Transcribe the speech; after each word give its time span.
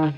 Welcome 0.00 0.16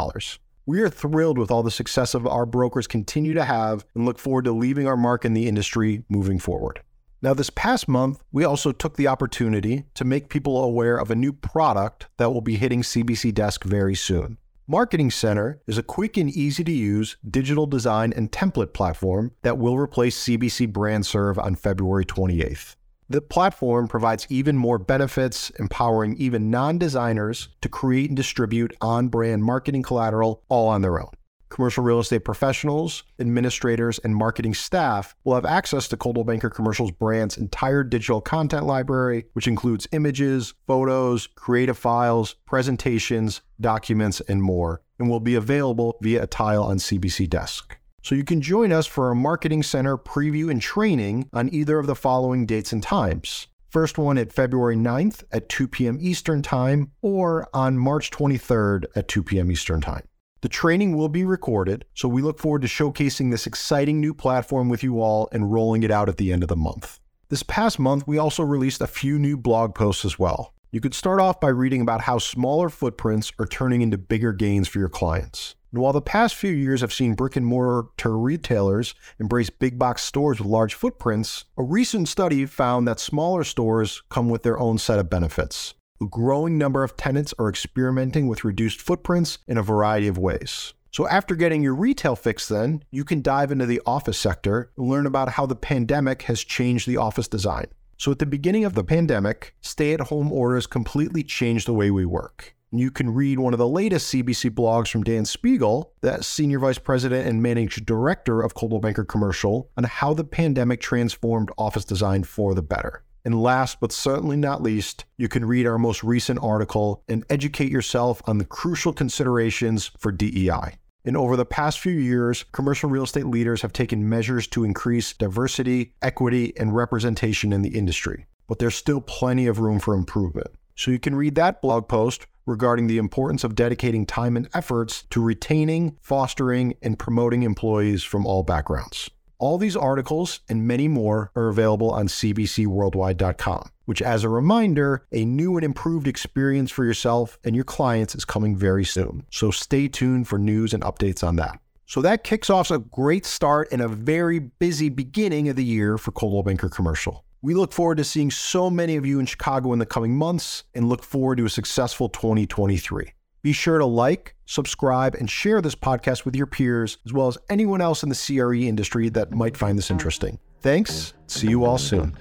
We 0.66 0.82
are 0.82 0.90
thrilled 0.90 1.38
with 1.38 1.52
all 1.52 1.64
the 1.64 1.70
success 1.70 2.14
of 2.14 2.26
our 2.26 2.46
brokers 2.46 2.88
continue 2.88 3.34
to 3.36 3.44
have 3.44 3.86
and 3.94 4.06
look 4.06 4.18
forward 4.18 4.46
to 4.46 4.52
leaving 4.54 4.88
our 4.88 4.98
mark 4.98 5.24
in 5.24 5.34
the 5.34 5.48
industry 5.48 6.04
moving 6.10 6.40
forward. 6.40 6.82
Now, 7.20 7.34
this 7.34 7.50
past 7.50 7.88
month, 7.88 8.24
we 8.32 8.44
also 8.44 8.72
took 8.72 8.96
the 8.96 9.08
opportunity 9.08 9.86
to 9.96 10.06
make 10.06 10.30
people 10.30 10.64
aware 10.64 10.98
of 10.98 11.10
a 11.10 11.16
new 11.16 11.34
product 11.34 12.06
that 12.18 12.32
will 12.32 12.42
be 12.42 12.58
hitting 12.58 12.84
CBC 12.84 13.34
Desk 13.34 13.64
very 13.64 13.96
soon. 13.96 14.38
Marketing 14.68 15.10
Center 15.10 15.60
is 15.66 15.80
a 15.80 15.84
quick 15.84 16.16
and 16.16 16.30
easy 16.30 16.64
to 16.64 16.72
use 16.72 17.18
digital 17.28 17.66
design 17.66 18.14
and 18.16 18.32
template 18.32 18.74
platform 18.74 19.32
that 19.42 19.58
will 19.58 19.80
replace 19.80 20.24
CBC 20.26 20.72
BrandServe 20.72 21.44
on 21.44 21.56
February 21.56 22.06
28th. 22.06 22.76
The 23.10 23.22
platform 23.22 23.88
provides 23.88 24.28
even 24.30 24.56
more 24.56 24.78
benefits, 24.78 25.50
empowering 25.52 26.18
even 26.18 26.52
non 26.52 26.78
designers 26.78 27.50
to 27.62 27.70
create 27.70 28.10
and 28.12 28.18
distribute 28.18 28.76
on 28.80 29.08
brand 29.08 29.44
marketing 29.44 29.82
collateral 29.82 30.44
all 30.50 30.68
on 30.68 30.82
their 30.84 31.00
own. 31.00 31.12
Commercial 31.50 31.84
real 31.84 32.00
estate 32.00 32.26
professionals, 32.26 33.04
administrators, 33.20 34.00
and 34.00 34.16
marketing 34.16 34.54
staff 34.54 35.16
will 35.24 35.36
have 35.36 35.46
access 35.46 35.88
to 35.88 35.98
Coldwell 35.98 36.26
Banker 36.26 36.50
Commercial's 36.50 36.92
brand's 36.92 37.38
entire 37.38 37.84
digital 37.84 38.22
content 38.22 38.66
library, 38.66 39.26
which 39.34 39.48
includes 39.48 39.88
images, 39.92 40.54
photos, 40.68 41.28
creative 41.28 41.78
files, 41.78 42.36
presentations, 42.46 43.42
documents, 43.62 44.22
and 44.22 44.44
more, 44.44 44.82
and 45.00 45.10
will 45.10 45.20
be 45.20 45.36
available 45.36 45.98
via 46.02 46.24
a 46.24 46.28
tile 46.28 46.64
on 46.64 46.78
CBC 46.78 47.30
Desk. 47.30 47.78
So 48.04 48.16
you 48.16 48.24
can 48.24 48.42
join 48.42 48.72
us 48.72 48.86
for 48.86 49.10
a 49.10 49.16
Marketing 49.16 49.64
Center 49.64 49.98
preview 49.98 50.50
and 50.50 50.62
training 50.62 51.30
on 51.34 51.54
either 51.54 51.80
of 51.80 51.88
the 51.88 51.96
following 51.96 52.46
dates 52.46 52.72
and 52.72 52.82
times. 52.82 53.48
First 53.70 53.98
one 53.98 54.18
at 54.18 54.32
February 54.32 54.78
9th 54.78 55.24
at 55.32 55.50
2 55.50 55.68
p.m. 55.68 55.98
Eastern 56.00 56.42
Time, 56.42 56.92
or 57.02 57.50
on 57.54 57.78
March 57.78 58.12
23rd 58.12 58.86
at 58.96 59.10
2 59.10 59.24
p.m. 59.24 59.52
Eastern 59.52 59.82
Time. 59.82 60.08
The 60.42 60.50
training 60.50 60.96
will 60.96 61.10
be 61.10 61.26
recorded, 61.26 61.86
so 61.96 62.08
we 62.08 62.22
look 62.22 62.40
forward 62.40 62.62
to 62.62 62.68
showcasing 62.68 63.32
this 63.32 63.48
exciting 63.48 64.00
new 64.00 64.14
platform 64.14 64.70
with 64.70 64.84
you 64.84 65.02
all 65.02 65.28
and 65.32 65.52
rolling 65.52 65.82
it 65.82 65.90
out 65.90 66.10
at 66.10 66.18
the 66.18 66.32
end 66.32 66.44
of 66.44 66.50
the 66.50 66.56
month. 66.56 67.00
This 67.30 67.42
past 67.42 67.80
month, 67.80 68.08
we 68.08 68.20
also 68.20 68.44
released 68.44 68.80
a 68.80 68.88
few 68.88 69.18
new 69.18 69.36
blog 69.36 69.74
posts 69.74 70.06
as 70.06 70.20
well. 70.20 70.54
You 70.70 70.80
could 70.80 70.94
start 70.94 71.20
off 71.20 71.40
by 71.40 71.48
reading 71.48 71.82
about 71.82 72.02
how 72.02 72.20
smaller 72.20 72.70
footprints 72.70 73.32
are 73.40 73.48
turning 73.48 73.82
into 73.82 73.98
bigger 73.98 74.32
gains 74.32 74.68
for 74.68 74.78
your 74.78 74.90
clients. 74.90 75.56
And 75.72 75.82
while 75.82 75.94
the 75.94 76.02
past 76.02 76.36
few 76.36 76.52
years 76.52 76.82
have 76.82 76.94
seen 76.94 77.16
brick 77.16 77.36
and 77.36 77.46
mortar 77.46 78.18
retailers 78.18 78.94
embrace 79.20 79.50
big 79.50 79.80
box 79.80 80.04
stores 80.04 80.40
with 80.40 80.48
large 80.48 80.76
footprints, 80.76 81.46
a 81.58 81.64
recent 81.64 82.10
study 82.10 82.46
found 82.46 82.88
that 82.88 83.00
smaller 83.00 83.44
stores 83.44 84.04
come 84.10 84.30
with 84.30 84.44
their 84.44 84.60
own 84.60 84.78
set 84.78 85.00
of 85.00 85.10
benefits. 85.10 85.74
A 86.00 86.06
growing 86.06 86.60
number 86.60 86.84
of 86.84 86.96
tenants 86.96 87.34
are 87.40 87.50
experimenting 87.50 88.28
with 88.28 88.44
reduced 88.44 88.80
footprints 88.80 89.40
in 89.48 89.58
a 89.58 89.64
variety 89.64 90.08
of 90.08 90.16
ways. 90.20 90.76
So, 90.92 91.08
after 91.08 91.34
getting 91.34 91.64
your 91.64 91.74
retail 91.74 92.16
fix, 92.16 92.48
then, 92.48 92.84
you 92.92 93.04
can 93.04 93.24
dive 93.24 93.52
into 93.52 93.66
the 93.66 93.82
office 93.84 94.20
sector 94.20 94.72
and 94.78 94.88
learn 94.88 95.08
about 95.08 95.30
how 95.30 95.48
the 95.48 95.56
pandemic 95.56 96.22
has 96.24 96.44
changed 96.44 96.88
the 96.88 96.98
office 96.98 97.28
design. 97.28 97.66
So, 97.98 98.12
at 98.12 98.20
the 98.20 98.28
beginning 98.28 98.64
of 98.64 98.76
the 98.76 98.84
pandemic, 98.84 99.56
stay 99.62 99.92
at 99.94 100.02
home 100.02 100.32
orders 100.32 100.68
completely 100.68 101.24
changed 101.24 101.68
the 101.68 101.74
way 101.74 101.90
we 101.90 102.06
work. 102.06 102.54
You 102.72 102.92
can 102.92 103.12
read 103.12 103.40
one 103.40 103.54
of 103.54 103.60
the 103.60 103.68
latest 103.68 104.14
CBC 104.14 104.52
blogs 104.52 104.92
from 104.92 105.04
Dan 105.04 105.26
Spiegel, 105.26 105.94
the 106.02 106.22
Senior 106.22 106.60
Vice 106.60 106.78
President 106.78 107.28
and 107.28 107.42
Managing 107.42 107.86
Director 107.86 108.44
of 108.44 108.54
Coldwell 108.54 108.82
Banker 108.82 109.04
Commercial, 109.06 109.72
on 109.78 109.86
how 109.86 110.14
the 110.14 110.24
pandemic 110.24 110.80
transformed 110.80 111.50
office 111.58 111.86
design 111.86 112.24
for 112.24 112.54
the 112.54 112.62
better. 112.62 113.04
And 113.26 113.42
last 113.42 113.80
but 113.80 113.92
certainly 113.92 114.38
not 114.38 114.64
least, 114.64 115.06
you 115.18 115.28
can 115.28 115.46
read 115.46 115.68
our 115.68 115.78
most 115.78 116.04
recent 116.04 116.40
article 116.42 117.04
and 117.08 117.26
educate 117.30 117.72
yourself 117.72 118.22
on 118.26 118.38
the 118.38 118.46
crucial 118.46 118.94
considerations 118.94 119.92
for 119.98 120.12
DEI. 120.12 120.78
And 121.04 121.16
over 121.16 121.38
the 121.38 121.46
past 121.46 121.80
few 121.80 121.94
years, 121.94 122.44
commercial 122.52 122.90
real 122.90 123.04
estate 123.04 123.28
leaders 123.28 123.62
have 123.62 123.72
taken 123.72 124.10
measures 124.10 124.46
to 124.48 124.64
increase 124.64 125.14
diversity, 125.14 125.94
equity, 126.02 126.54
and 126.58 126.76
representation 126.76 127.54
in 127.54 127.62
the 127.62 127.78
industry. 127.78 128.26
But 128.48 128.60
there's 128.60 128.76
still 128.76 129.02
plenty 129.02 129.48
of 129.48 129.60
room 129.60 129.80
for 129.80 129.94
improvement. 129.94 130.48
So 130.76 130.92
you 130.92 131.00
can 131.00 131.16
read 131.16 131.36
that 131.36 131.62
blog 131.62 131.88
post 131.88 132.28
regarding 132.46 132.88
the 132.88 132.98
importance 132.98 133.44
of 133.44 133.56
dedicating 133.56 134.06
time 134.06 134.38
and 134.38 134.50
efforts 134.54 135.04
to 135.10 135.22
retaining, 135.22 135.98
fostering, 136.02 136.76
and 136.82 137.00
promoting 137.00 137.44
employees 137.44 138.04
from 138.04 138.26
all 138.26 138.44
backgrounds. 138.44 139.10
All 139.40 139.60
these 139.60 139.76
articles 139.76 140.40
and 140.50 140.68
many 140.68 140.88
more 140.88 141.32
are 141.36 141.48
available 141.48 141.92
on 141.92 142.08
cbcworldwide.com, 142.08 143.70
which, 143.86 144.02
as 144.02 144.24
a 144.24 144.30
reminder, 144.30 145.06
a 145.12 145.26
new 145.26 145.58
and 145.58 145.64
improved 145.64 146.08
experience 146.08 146.72
for 146.72 146.84
yourself 146.84 147.38
and 147.44 147.56
your 147.56 147.66
clients 147.66 148.16
is 148.16 148.26
coming 148.26 148.56
very 148.56 148.84
soon. 148.84 149.26
So 149.30 149.52
stay 149.52 149.88
tuned 149.90 150.28
for 150.28 150.40
news 150.40 150.74
and 150.74 150.82
updates 150.82 151.24
on 151.24 151.36
that. 151.36 151.60
So 151.86 152.02
that 152.02 152.24
kicks 152.24 152.50
off 152.50 152.72
a 152.72 152.80
great 152.80 153.26
start 153.26 153.70
and 153.72 153.82
a 153.82 153.88
very 153.88 154.40
busy 154.40 154.90
beginning 154.90 155.50
of 155.50 155.56
the 155.56 155.64
year 155.64 155.98
for 155.98 156.12
Coldwell 156.12 156.44
Banker 156.44 156.68
Commercial. 156.68 157.24
We 157.44 157.54
look 157.54 157.72
forward 157.72 157.98
to 157.98 158.04
seeing 158.04 158.32
so 158.32 158.72
many 158.72 158.96
of 158.96 159.06
you 159.06 159.20
in 159.20 159.28
Chicago 159.28 159.72
in 159.72 159.80
the 159.80 159.86
coming 159.86 160.16
months 160.16 160.64
and 160.74 160.90
look 160.90 161.04
forward 161.04 161.38
to 161.38 161.46
a 161.46 161.50
successful 161.50 162.10
2023. 162.10 163.14
Be 163.48 163.54
sure 163.54 163.78
to 163.78 163.86
like, 163.86 164.36
subscribe, 164.46 165.16
and 165.16 165.30
share 165.30 165.62
this 165.62 165.74
podcast 165.74 166.26
with 166.26 166.36
your 166.36 166.48
peers, 166.48 166.98
as 167.06 167.14
well 167.14 167.30
as 167.30 167.38
anyone 167.50 167.80
else 167.80 168.04
in 168.04 168.10
the 168.10 168.26
CRE 168.28 168.56
industry 168.56 169.08
that 169.08 169.32
might 169.32 169.56
find 169.56 169.78
this 169.78 169.90
interesting. 169.90 170.38
Thanks. 170.60 171.14
See 171.28 171.48
you 171.48 171.64
all 171.64 171.78
soon. 171.78 172.14